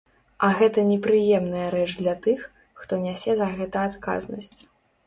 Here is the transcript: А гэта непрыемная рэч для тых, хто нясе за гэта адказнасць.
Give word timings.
А 0.45 0.47
гэта 0.61 0.85
непрыемная 0.91 1.67
рэч 1.75 1.85
для 2.01 2.15
тых, 2.27 2.39
хто 2.81 2.93
нясе 3.07 3.31
за 3.43 3.55
гэта 3.61 3.77
адказнасць. 3.93 4.55